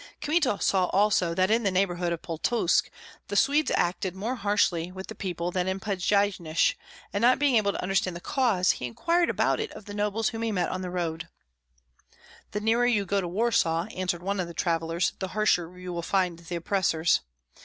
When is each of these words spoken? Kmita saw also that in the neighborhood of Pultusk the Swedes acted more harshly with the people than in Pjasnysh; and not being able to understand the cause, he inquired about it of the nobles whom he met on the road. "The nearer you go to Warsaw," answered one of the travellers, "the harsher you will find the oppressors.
Kmita 0.19 0.59
saw 0.59 0.85
also 0.85 1.35
that 1.35 1.51
in 1.51 1.61
the 1.61 1.69
neighborhood 1.69 2.11
of 2.11 2.23
Pultusk 2.23 2.89
the 3.27 3.35
Swedes 3.35 3.69
acted 3.75 4.15
more 4.15 4.33
harshly 4.33 4.91
with 4.91 5.05
the 5.05 5.13
people 5.13 5.51
than 5.51 5.67
in 5.67 5.79
Pjasnysh; 5.79 6.73
and 7.13 7.21
not 7.21 7.37
being 7.37 7.55
able 7.55 7.71
to 7.73 7.83
understand 7.83 8.15
the 8.15 8.19
cause, 8.19 8.71
he 8.71 8.87
inquired 8.87 9.29
about 9.29 9.59
it 9.59 9.69
of 9.73 9.85
the 9.85 9.93
nobles 9.93 10.29
whom 10.29 10.41
he 10.41 10.51
met 10.51 10.69
on 10.69 10.81
the 10.81 10.89
road. 10.89 11.29
"The 12.49 12.59
nearer 12.61 12.87
you 12.87 13.05
go 13.05 13.21
to 13.21 13.27
Warsaw," 13.27 13.85
answered 13.95 14.23
one 14.23 14.39
of 14.39 14.47
the 14.47 14.55
travellers, 14.55 15.13
"the 15.19 15.27
harsher 15.37 15.77
you 15.77 15.93
will 15.93 16.01
find 16.01 16.39
the 16.39 16.55
oppressors. 16.55 17.21